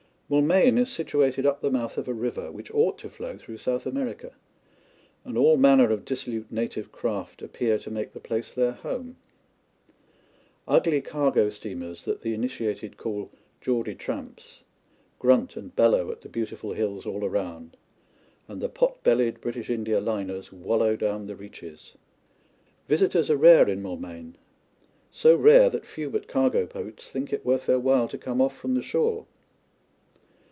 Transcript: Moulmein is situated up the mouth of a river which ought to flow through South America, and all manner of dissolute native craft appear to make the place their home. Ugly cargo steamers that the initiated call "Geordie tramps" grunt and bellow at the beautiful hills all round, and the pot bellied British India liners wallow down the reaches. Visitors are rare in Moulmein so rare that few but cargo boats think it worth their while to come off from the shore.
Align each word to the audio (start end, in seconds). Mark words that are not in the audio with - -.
Moulmein 0.33 0.77
is 0.77 0.89
situated 0.89 1.45
up 1.45 1.59
the 1.59 1.69
mouth 1.69 1.97
of 1.97 2.07
a 2.07 2.13
river 2.13 2.53
which 2.53 2.71
ought 2.73 2.97
to 2.99 3.09
flow 3.09 3.35
through 3.35 3.57
South 3.57 3.85
America, 3.85 4.31
and 5.25 5.37
all 5.37 5.57
manner 5.57 5.91
of 5.91 6.05
dissolute 6.05 6.49
native 6.49 6.89
craft 6.89 7.41
appear 7.41 7.77
to 7.77 7.91
make 7.91 8.13
the 8.13 8.19
place 8.21 8.53
their 8.53 8.71
home. 8.71 9.17
Ugly 10.69 11.01
cargo 11.01 11.49
steamers 11.49 12.05
that 12.05 12.21
the 12.21 12.33
initiated 12.33 12.95
call 12.95 13.29
"Geordie 13.59 13.93
tramps" 13.93 14.63
grunt 15.19 15.57
and 15.57 15.75
bellow 15.75 16.11
at 16.13 16.21
the 16.21 16.29
beautiful 16.29 16.71
hills 16.71 17.05
all 17.05 17.19
round, 17.27 17.75
and 18.47 18.61
the 18.61 18.69
pot 18.69 19.03
bellied 19.03 19.41
British 19.41 19.69
India 19.69 19.99
liners 19.99 20.49
wallow 20.53 20.95
down 20.95 21.27
the 21.27 21.35
reaches. 21.35 21.95
Visitors 22.87 23.29
are 23.29 23.35
rare 23.35 23.67
in 23.67 23.81
Moulmein 23.83 24.37
so 25.11 25.35
rare 25.35 25.69
that 25.69 25.85
few 25.85 26.09
but 26.09 26.29
cargo 26.29 26.65
boats 26.65 27.11
think 27.11 27.33
it 27.33 27.45
worth 27.45 27.65
their 27.65 27.77
while 27.79 28.07
to 28.07 28.17
come 28.17 28.39
off 28.39 28.55
from 28.55 28.75
the 28.75 28.81
shore. 28.81 29.25